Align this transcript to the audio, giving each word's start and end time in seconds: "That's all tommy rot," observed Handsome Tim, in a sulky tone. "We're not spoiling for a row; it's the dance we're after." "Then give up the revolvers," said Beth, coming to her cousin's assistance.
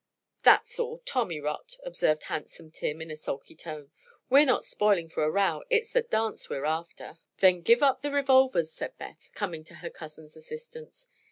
"That's 0.41 0.79
all 0.79 0.97
tommy 1.05 1.39
rot," 1.39 1.77
observed 1.83 2.23
Handsome 2.23 2.71
Tim, 2.71 3.03
in 3.03 3.11
a 3.11 3.15
sulky 3.15 3.55
tone. 3.55 3.91
"We're 4.31 4.47
not 4.47 4.65
spoiling 4.65 5.09
for 5.09 5.23
a 5.23 5.29
row; 5.29 5.61
it's 5.69 5.91
the 5.91 6.01
dance 6.01 6.49
we're 6.49 6.65
after." 6.65 7.19
"Then 7.37 7.61
give 7.61 7.83
up 7.83 8.01
the 8.01 8.09
revolvers," 8.09 8.73
said 8.73 8.97
Beth, 8.97 9.29
coming 9.35 9.63
to 9.65 9.75
her 9.75 9.91
cousin's 9.91 10.35
assistance. 10.35 11.07